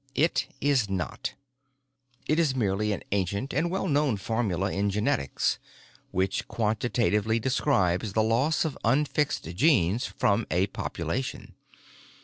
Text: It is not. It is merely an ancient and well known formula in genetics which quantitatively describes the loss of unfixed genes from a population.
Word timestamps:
It 0.15 0.47
is 0.59 0.89
not. 0.89 1.35
It 2.25 2.39
is 2.39 2.55
merely 2.55 2.91
an 2.91 3.03
ancient 3.11 3.53
and 3.53 3.69
well 3.69 3.87
known 3.87 4.17
formula 4.17 4.71
in 4.73 4.89
genetics 4.89 5.59
which 6.09 6.47
quantitatively 6.47 7.39
describes 7.39 8.13
the 8.13 8.23
loss 8.23 8.65
of 8.65 8.79
unfixed 8.83 9.43
genes 9.55 10.07
from 10.07 10.47
a 10.49 10.65
population. 10.65 11.53